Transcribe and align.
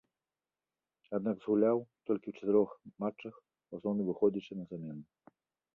Аднак, 1.17 1.35
згуляў 1.43 1.77
толькі 2.11 2.27
ў 2.33 2.41
чатырох 2.41 2.69
матчах, 3.05 3.33
у 3.69 3.81
асноўным 3.81 4.05
выходзячы 4.13 4.51
на 4.61 4.69
замену. 4.73 5.03